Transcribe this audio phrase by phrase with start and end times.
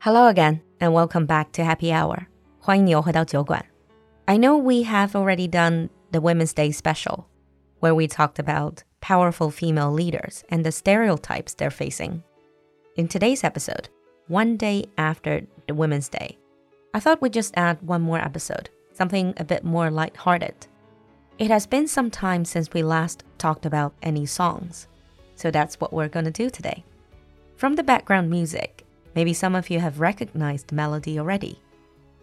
[0.00, 2.26] Hello again, and welcome back to Happy Hour.
[2.58, 3.64] 欢迎你又回到酒馆.
[4.26, 7.24] I know we have already done the Women's Day special,
[7.80, 12.22] where we talked about powerful female leaders and the stereotypes they're facing.
[12.96, 13.88] In today's episode,
[14.28, 16.38] one day after the Women's Day,
[16.94, 20.66] I thought we'd just add one more episode, something a bit more light-hearted.
[21.38, 24.86] It has been some time since we last talked about any songs,
[25.34, 26.84] so that's what we're going to do today.
[27.56, 31.60] From the background music, maybe some of you have recognized the melody already.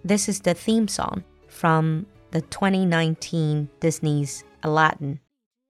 [0.04, 5.20] This is the theme song from the 2019 Disney's Aladdin.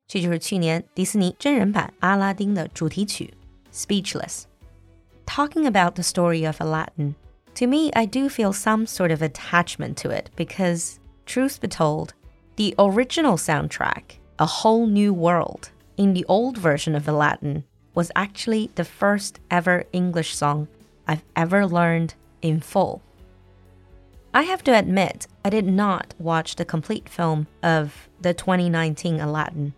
[0.08, 3.34] 这就是去年迪士尼真人版阿拉丁的主题曲《
[3.76, 7.16] Speechless》。Talking about the story of Aladdin,
[7.56, 12.10] to me, I do feel some sort of attachment to it because, truth be told,
[12.58, 18.72] the original soundtrack, A Whole New World, in the old version of Aladdin, was actually
[18.76, 20.68] the first ever English song
[21.08, 23.02] I've ever learned in full.
[24.34, 29.74] I have to admit, I did not watch the complete film of the 2019 Aladdin.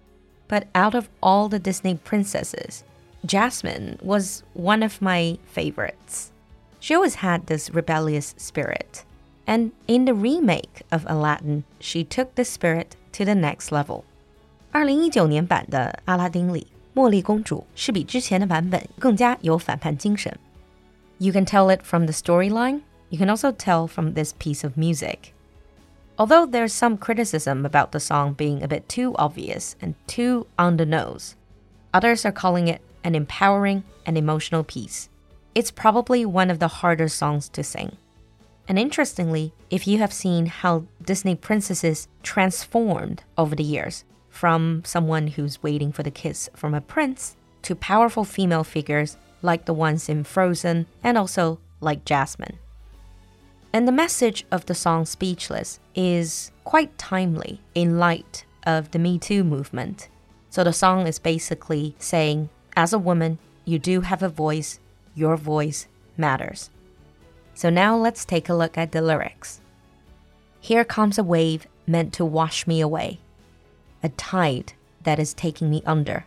[0.47, 2.83] But out of all the Disney princesses,
[3.25, 6.31] Jasmine was one of my favorites.
[6.79, 9.03] She always had this rebellious spirit.
[9.47, 14.03] And in the remake of Aladdin, she took the spirit to the next level.
[14.71, 20.37] 二零一九年版的阿拉丁里，茉莉公主是比之前的版本更加有反叛精神。
[21.18, 24.76] You can tell it from the storyline, you can also tell from this piece of
[24.76, 25.34] music.
[26.18, 30.76] Although there's some criticism about the song being a bit too obvious and too on
[30.76, 31.36] the nose,
[31.94, 35.08] others are calling it an empowering and emotional piece.
[35.54, 37.96] It's probably one of the harder songs to sing.
[38.68, 45.26] And interestingly, if you have seen how Disney princesses transformed over the years, from someone
[45.26, 50.08] who's waiting for the kiss from a prince to powerful female figures like the ones
[50.08, 52.58] in Frozen and also like Jasmine.
[53.72, 59.18] And the message of the song Speechless is quite timely in light of the Me
[59.18, 60.08] Too movement.
[60.50, 64.80] So the song is basically saying, as a woman, you do have a voice,
[65.14, 65.86] your voice
[66.16, 66.70] matters.
[67.54, 69.60] So now let's take a look at the lyrics.
[70.60, 73.20] Here comes a wave meant to wash me away,
[74.02, 76.24] a tide that is taking me under.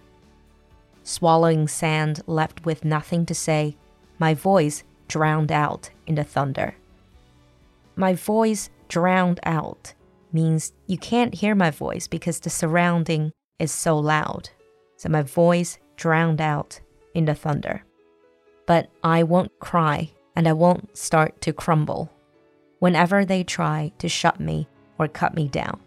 [1.11, 3.75] Swallowing sand left with nothing to say,
[4.17, 6.73] my voice drowned out in the thunder.
[7.97, 9.93] My voice drowned out
[10.31, 14.51] means you can't hear my voice because the surrounding is so loud.
[14.95, 16.79] So my voice drowned out
[17.13, 17.83] in the thunder.
[18.65, 22.09] But I won't cry and I won't start to crumble
[22.79, 24.65] whenever they try to shut me
[24.97, 25.81] or cut me down.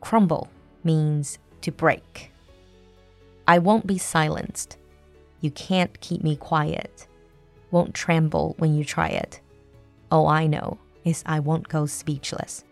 [0.00, 0.48] Crumble
[0.82, 2.30] means to break.
[3.46, 4.78] I won't be silenced.
[5.40, 7.06] You can't keep me quiet.
[7.70, 9.40] Won't tremble when you try it.
[10.10, 12.64] All I know is I won't go speechless.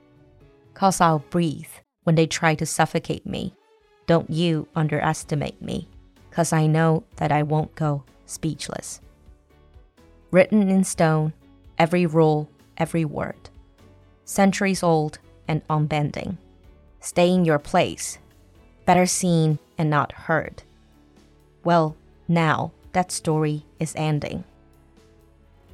[0.75, 1.69] Cause I'll breathe
[2.05, 3.55] when they try to suffocate me.
[4.07, 5.89] Don't you underestimate me,
[6.31, 9.01] cause I know that I won't go speechless.
[10.31, 11.35] Written in stone,
[11.79, 13.51] every rule, every word.
[14.25, 16.39] Centuries old and unbending.
[17.01, 18.19] Stay in your place,
[18.87, 20.63] better seen and not heard.
[21.65, 21.97] Well,
[22.29, 24.45] now that story is ending.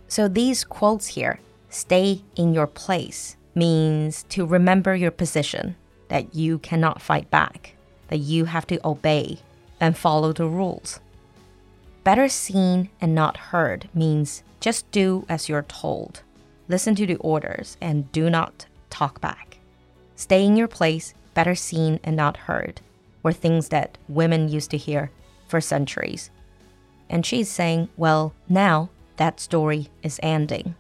[0.08, 5.76] So these quotes here, stay in your place, means to remember your position,
[6.08, 7.74] that you cannot fight back,
[8.08, 9.40] that you have to obey
[9.78, 11.00] and follow the rules.
[12.02, 16.22] Better seen and not heard means just do as you're told.
[16.66, 19.58] Listen to the orders and do not talk back.
[20.16, 22.80] Stay in your place, better seen and not heard
[23.22, 25.10] were things that women used to hear
[25.48, 26.30] for centuries.
[27.08, 30.74] And she's saying, well, now that story is ending.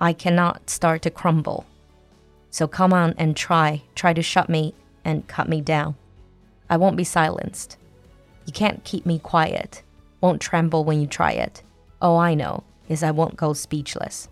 [0.00, 1.66] I cannot start to crumble.
[2.50, 4.74] So come on and try, try to shut me
[5.04, 5.96] and cut me down.
[6.70, 7.76] I won't be silenced.
[8.46, 9.82] You can't keep me quiet,
[10.20, 11.62] won't tremble when you try it.
[12.00, 14.28] All I know is I won't go speechless.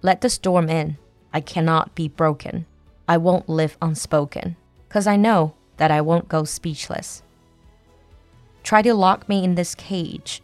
[0.00, 0.96] Let the storm in.
[1.32, 2.64] I cannot be broken.
[3.06, 4.56] I won't live unspoken,
[4.88, 7.22] because I know that I won't go speechless.
[8.62, 10.42] Try to lock me in this cage.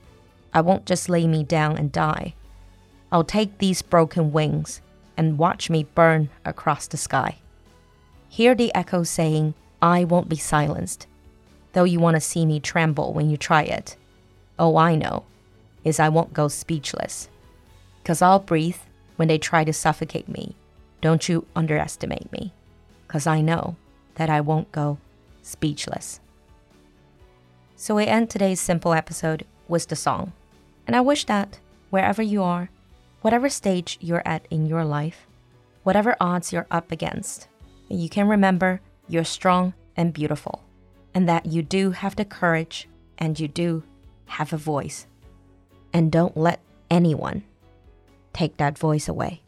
[0.53, 2.35] I won't just lay me down and die.
[3.13, 4.81] I'll take these broken wings
[5.17, 7.37] and watch me burn across the sky.
[8.29, 11.07] Hear the echo saying, I won't be silenced,
[11.73, 13.97] though you want to see me tremble when you try it.
[14.59, 15.25] Oh, I know
[15.85, 17.29] is I won't go speechless.
[18.05, 18.79] Cause I'll breathe
[19.17, 20.57] when they try to suffocate me.
[21.01, 22.53] Don't you underestimate me.
[23.07, 23.77] Cause I know
[24.15, 24.99] that I won't go
[25.45, 26.19] speechless.
[27.77, 30.33] So we end today's simple episode with the song.
[30.87, 31.61] And I wish that
[31.91, 32.69] wherever you are,
[33.25, 35.27] Whatever stage you're at in your life,
[35.83, 37.49] whatever odds you're up against,
[37.89, 40.63] you can remember you're strong and beautiful,
[41.15, 42.87] and that you do have the courage
[43.17, 43.83] and you do
[44.27, 45.07] have a voice.
[45.91, 46.61] And don't let
[46.91, 47.45] anyone
[48.35, 49.41] take that voice away.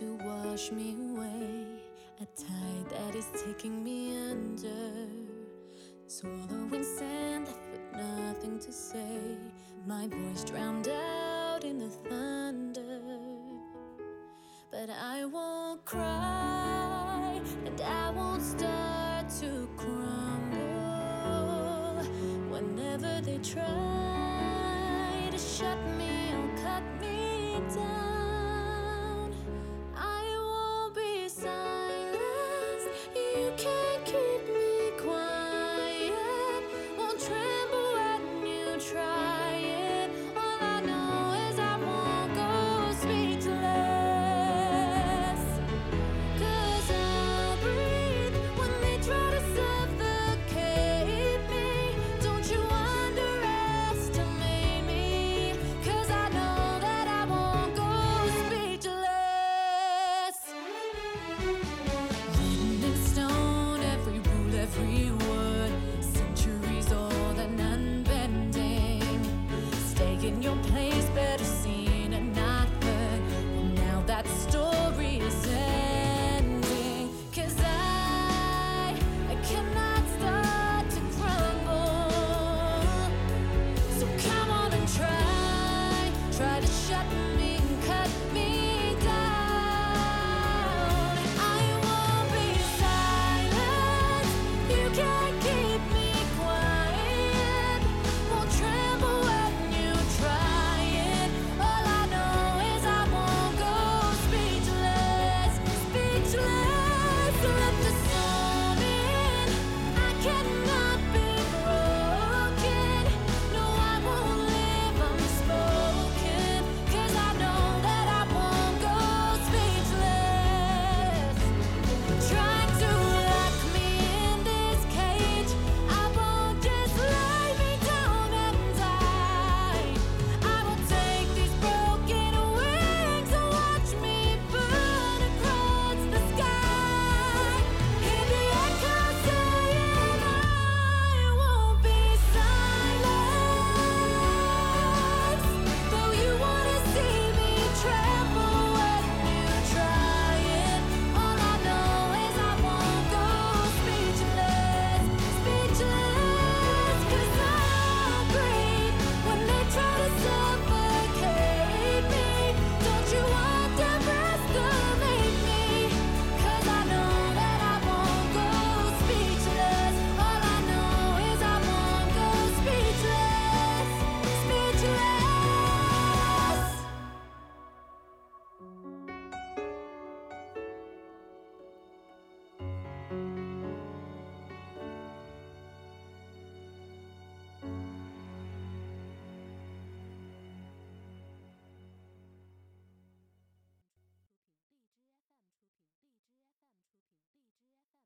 [0.00, 1.66] To wash me away.
[2.22, 5.06] A tide that is taking me under.
[6.06, 9.36] Swallowing sand left with nothing to say.
[9.86, 13.02] My voice drowned out in the thunder.
[14.70, 20.58] But I won't cry and I won't start to crumble.
[22.48, 23.89] Whenever they try